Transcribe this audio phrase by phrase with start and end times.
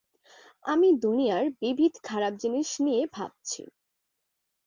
[0.65, 3.61] আমি দুনিয়ার বিবিধ খারাপ জিনিস নিয়ে ভাবছি।